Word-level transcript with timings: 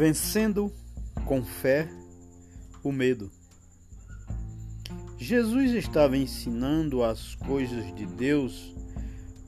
vencendo 0.00 0.72
com 1.26 1.44
fé 1.44 1.86
o 2.82 2.90
medo. 2.90 3.30
Jesus 5.18 5.72
estava 5.72 6.16
ensinando 6.16 7.04
as 7.04 7.34
coisas 7.34 7.94
de 7.94 8.06
Deus 8.06 8.74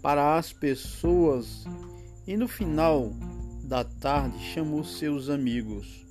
para 0.02 0.36
as 0.36 0.52
pessoas 0.52 1.64
e 2.26 2.36
no 2.36 2.46
final 2.46 3.14
da 3.64 3.82
tarde 3.82 4.38
chamou 4.52 4.84
seus 4.84 5.30
amigos 5.30 6.06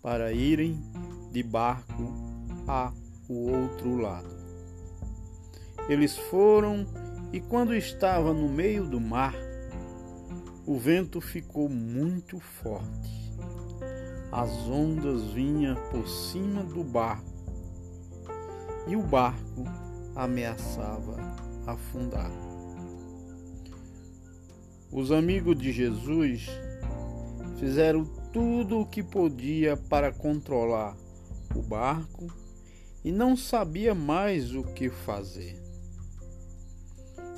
para 0.00 0.32
irem 0.32 0.80
de 1.32 1.42
barco 1.42 2.14
a 2.68 2.92
o 3.28 3.50
outro 3.50 3.96
lado. 3.96 4.38
Eles 5.88 6.16
foram 6.16 6.86
e 7.32 7.40
quando 7.40 7.74
estava 7.74 8.32
no 8.32 8.48
meio 8.48 8.86
do 8.86 9.00
mar, 9.00 9.34
o 10.64 10.78
vento 10.78 11.20
ficou 11.20 11.68
muito 11.68 12.38
forte. 12.38 13.27
As 14.30 14.50
ondas 14.68 15.32
vinham 15.32 15.74
por 15.90 16.06
cima 16.06 16.62
do 16.62 16.84
barco 16.84 17.32
e 18.86 18.94
o 18.94 19.02
barco 19.02 19.64
ameaçava 20.14 21.16
afundar. 21.66 22.30
Os 24.92 25.12
amigos 25.12 25.58
de 25.58 25.72
Jesus 25.72 26.48
fizeram 27.58 28.04
tudo 28.32 28.80
o 28.80 28.86
que 28.86 29.02
podia 29.02 29.76
para 29.76 30.12
controlar 30.12 30.96
o 31.54 31.62
barco 31.62 32.26
e 33.04 33.10
não 33.10 33.36
sabia 33.36 33.94
mais 33.94 34.54
o 34.54 34.62
que 34.62 34.90
fazer. 34.90 35.58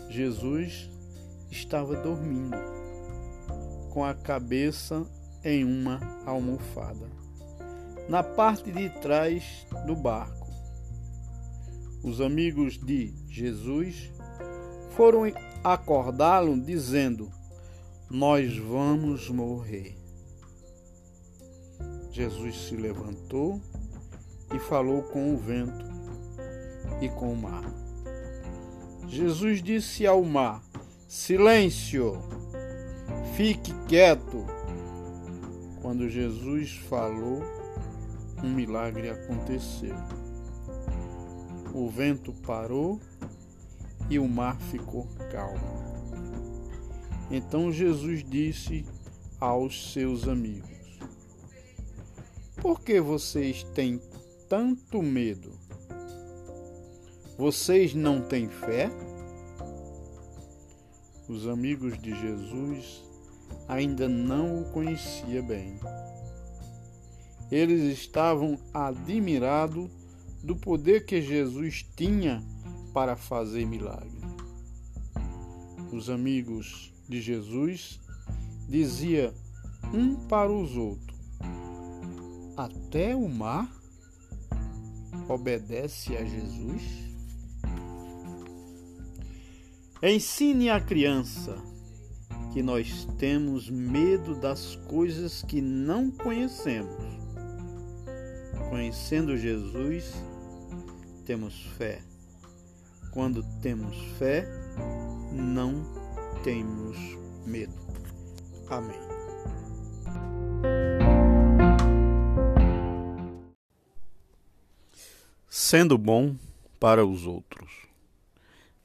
Jesus 0.09 0.91
estava 1.51 1.95
dormindo, 1.97 2.57
com 3.91 4.05
a 4.05 4.15
cabeça 4.15 5.07
em 5.45 5.65
uma 5.65 6.01
almofada, 6.27 7.09
na 8.09 8.23
parte 8.23 8.71
de 8.71 8.89
trás 9.01 9.67
do 9.87 9.97
barco. 9.97 10.49
Os 12.03 12.21
amigos 12.21 12.79
de 12.79 13.15
Jesus 13.29 14.11
foram 14.97 15.23
acordá-lo 15.63 16.59
dizendo: 16.61 17.31
Nós 18.11 18.57
vamos 18.57 19.29
morrer. 19.29 19.97
Jesus 22.11 22.69
se 22.69 22.77
levantou 22.77 23.61
e 24.55 24.59
falou 24.59 25.03
com 25.03 25.35
o 25.35 25.39
vento 25.39 25.87
e 27.01 27.09
com 27.09 27.33
o 27.33 27.37
mar. 27.37 27.73
Jesus 29.07 29.63
disse 29.63 30.07
ao 30.07 30.23
mar: 30.23 30.63
Silêncio, 31.07 32.19
fique 33.37 33.73
quieto. 33.87 34.47
Quando 35.83 36.09
Jesus 36.09 36.73
falou, 36.89 37.43
um 38.43 38.53
milagre 38.53 39.09
aconteceu. 39.09 39.95
O 41.73 41.89
vento 41.89 42.33
parou 42.47 43.01
e 44.09 44.19
o 44.19 44.29
mar 44.29 44.61
ficou 44.61 45.07
calmo. 45.31 45.91
Então 47.31 47.73
Jesus 47.73 48.25
disse 48.25 48.85
aos 49.41 49.93
seus 49.93 50.29
amigos: 50.29 50.99
Por 52.57 52.81
que 52.81 53.01
vocês 53.01 53.63
têm 53.75 54.01
tanto 54.49 55.03
medo? 55.03 55.53
Vocês 57.39 57.95
não 57.95 58.21
têm 58.21 58.49
fé? 58.49 58.91
Os 61.29 61.47
amigos 61.47 61.97
de 61.99 62.11
Jesus 62.11 63.10
ainda 63.69 64.09
não 64.09 64.63
o 64.63 64.65
conhecia 64.73 65.43
bem. 65.43 65.79
Eles 67.51 67.83
estavam 67.99 68.59
admirados 68.73 69.91
do 70.43 70.57
poder 70.57 71.05
que 71.05 71.21
Jesus 71.21 71.85
tinha 71.97 72.43
para 72.93 73.17
fazer 73.17 73.67
milagre. 73.67 74.21
Os 75.93 76.09
amigos 76.09 76.93
de 77.09 77.21
Jesus 77.21 78.01
diziam 78.69 79.33
um 79.93 80.15
para 80.15 80.51
os 80.51 80.77
outros: 80.77 81.19
Até 82.57 83.15
o 83.15 83.29
mar 83.29 83.71
obedece 85.29 86.17
a 86.17 86.25
Jesus? 86.25 86.83
Ensine 90.03 90.71
a 90.71 90.81
criança 90.81 91.57
que 92.53 92.63
nós 92.63 93.07
temos 93.17 93.71
medo 93.71 94.35
das 94.35 94.77
coisas 94.89 95.43
que 95.43 95.61
não 95.61 96.11
conhecemos. 96.11 96.97
Conhecendo 98.69 99.37
Jesus, 99.37 100.13
temos 101.25 101.63
fé. 101.79 102.03
Quando 103.13 103.45
temos 103.61 103.97
fé, 104.19 104.47
não 105.33 105.83
temos 106.43 106.97
medo. 107.47 107.75
Amém. 108.69 108.99
Sendo 115.49 115.97
bom 115.99 116.35
para 116.79 117.05
os 117.05 117.27
outros. 117.27 117.71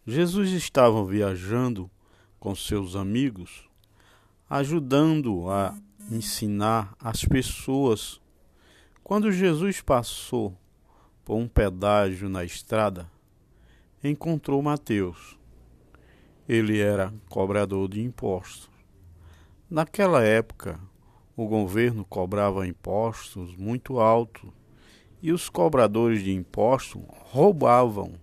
Jesus 0.06 0.52
estava 0.52 1.04
viajando 1.04 1.90
com 2.46 2.54
seus 2.54 2.96
amigos, 2.96 3.68
ajudando 4.48 5.50
a 5.50 5.76
ensinar 6.12 6.96
as 7.00 7.26
pessoas. 7.26 8.22
Quando 9.04 9.32
Jesus 9.32 9.82
passou 9.82 10.56
por 11.24 11.38
um 11.38 11.48
pedágio 11.48 12.30
na 12.30 12.44
estrada, 12.44 13.10
encontrou 14.04 14.62
Mateus. 14.62 15.40
Ele 16.48 16.80
era 16.80 17.12
cobrador 17.30 17.90
de 17.90 18.00
impostos. 18.00 18.70
Naquela 19.68 20.24
época, 20.24 20.80
o 21.36 21.48
governo 21.48 22.06
cobrava 22.06 22.68
impostos 22.68 23.56
muito 23.56 24.00
altos 24.00 24.52
e 25.20 25.32
os 25.32 25.50
cobradores 25.50 26.24
de 26.24 26.32
impostos 26.32 27.02
roubavam. 27.32 28.14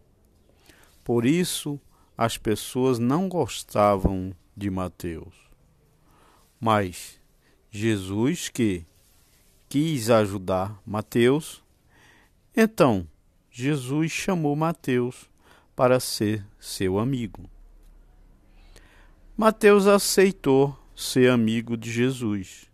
Por 1.02 1.26
isso, 1.26 1.80
as 2.24 2.38
pessoas 2.38 3.00
não 3.00 3.28
gostavam 3.28 4.32
de 4.56 4.70
Mateus. 4.70 5.34
Mas 6.60 7.20
Jesus, 7.68 8.48
que 8.48 8.86
quis 9.68 10.08
ajudar 10.08 10.80
Mateus, 10.86 11.64
então 12.56 13.08
Jesus 13.50 14.12
chamou 14.12 14.54
Mateus 14.54 15.28
para 15.74 15.98
ser 15.98 16.46
seu 16.60 16.96
amigo. 16.96 17.50
Mateus 19.36 19.88
aceitou 19.88 20.78
ser 20.94 21.28
amigo 21.28 21.76
de 21.76 21.90
Jesus. 21.90 22.70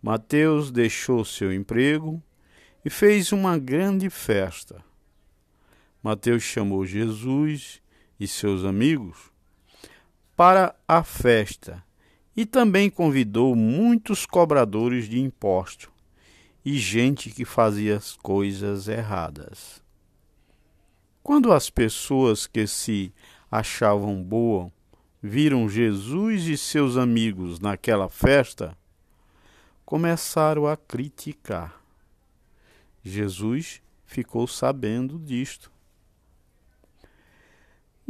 Mateus 0.00 0.70
deixou 0.70 1.22
seu 1.22 1.52
emprego 1.52 2.22
e 2.82 2.88
fez 2.88 3.30
uma 3.30 3.58
grande 3.58 4.08
festa. 4.08 4.82
Mateus 6.02 6.42
chamou 6.42 6.86
Jesus 6.86 7.82
e 8.18 8.26
seus 8.26 8.64
amigos 8.64 9.30
para 10.36 10.74
a 10.86 11.02
festa 11.02 11.84
e 12.36 12.46
também 12.46 12.88
convidou 12.88 13.56
muitos 13.56 14.24
cobradores 14.24 15.08
de 15.08 15.18
impostos 15.18 15.88
e 16.64 16.78
gente 16.78 17.30
que 17.30 17.44
fazia 17.44 17.96
as 17.96 18.16
coisas 18.16 18.86
erradas. 18.86 19.82
Quando 21.22 21.52
as 21.52 21.68
pessoas 21.68 22.46
que 22.46 22.66
se 22.66 23.12
achavam 23.50 24.22
boas 24.22 24.70
viram 25.22 25.68
Jesus 25.68 26.46
e 26.46 26.56
seus 26.56 26.96
amigos 26.96 27.58
naquela 27.58 28.08
festa, 28.08 28.76
começaram 29.84 30.66
a 30.66 30.76
criticar. 30.76 31.82
Jesus 33.02 33.82
ficou 34.04 34.46
sabendo 34.46 35.18
disto. 35.18 35.72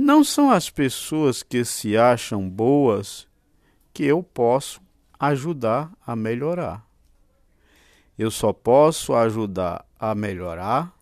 Não 0.00 0.22
são 0.22 0.48
as 0.48 0.70
pessoas 0.70 1.42
que 1.42 1.64
se 1.64 1.96
acham 1.96 2.48
boas 2.48 3.26
que 3.92 4.04
eu 4.04 4.22
posso 4.22 4.80
ajudar 5.18 5.92
a 6.06 6.14
melhorar. 6.14 6.88
Eu 8.16 8.30
só 8.30 8.52
posso 8.52 9.12
ajudar 9.12 9.84
a 9.98 10.14
melhorar 10.14 10.96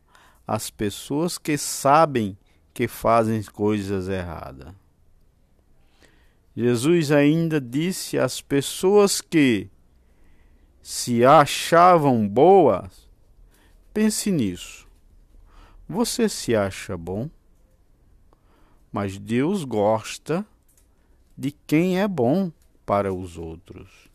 as 0.46 0.70
pessoas 0.70 1.36
que 1.36 1.58
sabem 1.58 2.38
que 2.72 2.88
fazem 2.88 3.42
coisas 3.42 4.08
erradas. 4.08 4.72
Jesus 6.56 7.12
ainda 7.12 7.60
disse 7.60 8.18
às 8.18 8.40
pessoas 8.40 9.20
que 9.20 9.68
se 10.80 11.22
achavam 11.22 12.26
boas, 12.26 13.06
pense 13.92 14.30
nisso. 14.30 14.88
Você 15.86 16.30
se 16.30 16.56
acha 16.56 16.96
bom? 16.96 17.28
Mas 18.96 19.18
Deus 19.18 19.62
gosta 19.62 20.42
de 21.36 21.50
quem 21.50 22.00
é 22.00 22.08
bom 22.08 22.50
para 22.86 23.12
os 23.12 23.36
outros. 23.36 24.08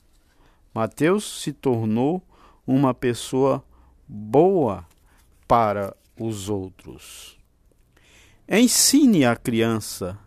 Mateus 0.74 1.40
se 1.40 1.54
tornou 1.54 2.20
uma 2.66 2.92
pessoa 2.92 3.64
boa 4.08 4.84
para 5.48 5.96
os 6.20 6.50
outros. 6.50 7.38
Ensine 8.50 9.24
a 9.24 9.36
criança 9.36 10.18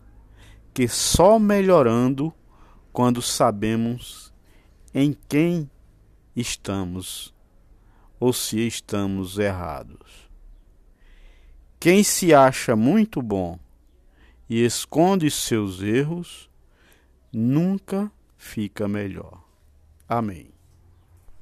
que 0.73 0.87
só 0.87 1.37
melhorando 1.37 2.33
quando 2.93 3.21
sabemos 3.21 4.33
em 4.95 5.17
quem 5.29 5.69
estamos 6.37 7.35
ou 8.21 8.33
se 8.33 8.65
estamos 8.65 9.37
errados. 9.37 10.31
Quem 11.81 12.05
se 12.05 12.33
acha 12.33 12.77
muito 12.77 13.21
bom 13.21 13.59
e 14.49 14.63
esconde 14.65 15.31
seus 15.31 15.83
erros 15.83 16.51
nunca 17.33 18.11
fica 18.37 18.87
melhor. 18.87 19.43
Amém. 20.09 20.51